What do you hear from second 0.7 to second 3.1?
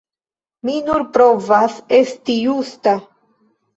nur provas esti justa!